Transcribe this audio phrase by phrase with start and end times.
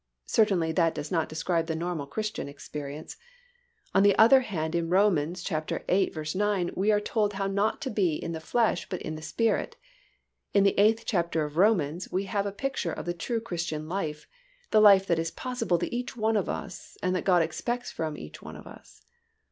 [0.25, 3.17] Certainly, that does not describe the normal Christian experience.
[3.93, 5.13] On the other hand in Rom.
[5.13, 6.11] viii.
[6.35, 9.75] 9 we are told how not to be in the flesh but in the Spirit.
[10.55, 14.25] In the eighth chapter of Romans we have a picture of the true Christian life,
[14.71, 18.17] the life that is possible to each one of us and that God expects from
[18.17, 19.03] each one of us.